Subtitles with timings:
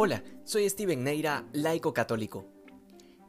[0.00, 2.46] Hola, soy Steven Neira, laico católico.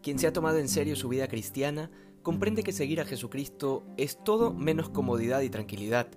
[0.03, 1.89] Quien se ha tomado en serio su vida cristiana
[2.21, 6.09] comprende que seguir a Jesucristo es todo menos comodidad y tranquilidad.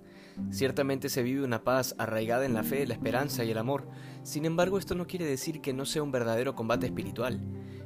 [0.51, 3.87] Ciertamente se vive una paz arraigada en la fe, la esperanza y el amor.
[4.21, 7.41] Sin embargo, esto no quiere decir que no sea un verdadero combate espiritual.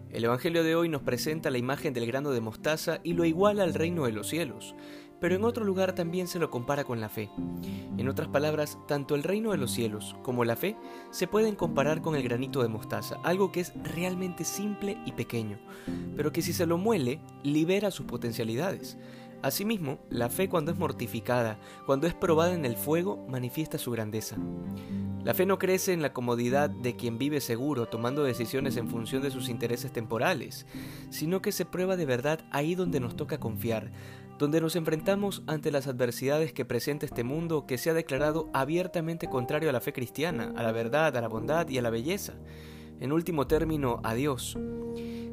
[0.10, 3.64] El Evangelio de hoy nos presenta la imagen del grano de mostaza y lo iguala
[3.64, 4.76] al reino de los cielos,
[5.20, 7.30] pero en otro lugar también se lo compara con la fe.
[7.98, 10.76] En otras palabras, tanto el reino de los cielos como la fe
[11.12, 15.60] se pueden comparar con el granito de mostaza, algo que es realmente simple y pequeño,
[16.16, 18.98] pero que si se lo muele, libera sus potencialidades.
[19.44, 24.36] Asimismo, la fe cuando es mortificada, cuando es probada en el fuego, manifiesta su grandeza.
[25.24, 29.22] La fe no crece en la comodidad de quien vive seguro, tomando decisiones en función
[29.22, 30.66] de sus intereses temporales,
[31.10, 33.92] sino que se prueba de verdad ahí donde nos toca confiar,
[34.38, 39.28] donde nos enfrentamos ante las adversidades que presenta este mundo que se ha declarado abiertamente
[39.28, 42.34] contrario a la fe cristiana, a la verdad, a la bondad y a la belleza.
[43.00, 44.58] En último término, a Dios.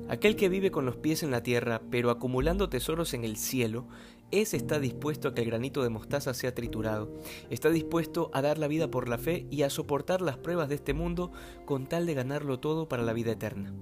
[0.08, 3.86] Aquel que vive con los pies en la tierra, pero acumulando tesoros en el cielo,
[4.30, 7.11] ese está dispuesto a que el granito de mostaza sea triturado,
[7.50, 10.74] está dispuesto a dar la vida por la fe y a soportar las pruebas de
[10.74, 11.33] este mundo
[11.64, 13.72] con tal de ganarlo todo para la vida eterna.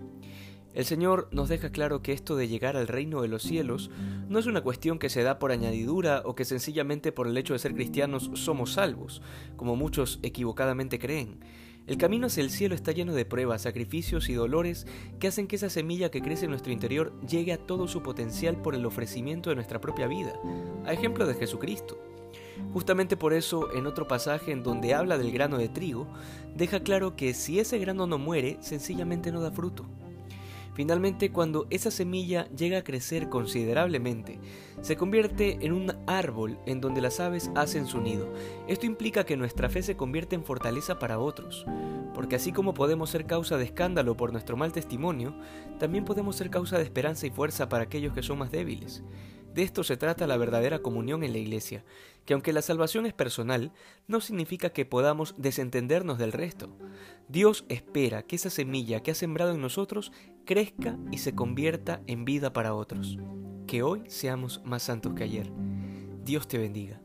[0.75, 3.91] El Señor nos deja claro que esto de llegar al reino de los cielos
[4.29, 7.53] no es una cuestión que se da por añadidura o que sencillamente por el hecho
[7.53, 9.21] de ser cristianos somos salvos,
[9.57, 11.41] como muchos equivocadamente creen.
[11.87, 14.87] El camino hacia el cielo está lleno de pruebas, sacrificios y dolores
[15.19, 18.63] que hacen que esa semilla que crece en nuestro interior llegue a todo su potencial
[18.63, 20.33] por el ofrecimiento de nuestra propia vida,
[20.87, 21.99] a ejemplo de Jesucristo.
[22.73, 26.07] Justamente por eso, en otro pasaje en donde habla del grano de trigo,
[26.55, 29.85] deja claro que si ese grano no muere, sencillamente no da fruto.
[30.75, 34.39] Finalmente, cuando esa semilla llega a crecer considerablemente,
[34.81, 38.33] se convierte en un árbol en donde las aves hacen su nido.
[38.69, 41.67] Esto implica que nuestra fe se convierte en fortaleza para otros,
[42.15, 45.37] porque así como podemos ser causa de escándalo por nuestro mal testimonio,
[45.79, 49.03] también podemos ser causa de esperanza y fuerza para aquellos que son más débiles.
[49.55, 51.85] De esto se trata la verdadera comunión en la Iglesia,
[52.25, 53.73] que aunque la salvación es personal,
[54.07, 56.71] no significa que podamos desentendernos del resto.
[57.29, 60.13] Dios espera que esa semilla que ha sembrado en nosotros
[60.45, 63.19] crezca y se convierta en vida para otros.
[63.67, 65.51] Que hoy seamos más santos que ayer.
[66.25, 67.01] Dios te bendiga.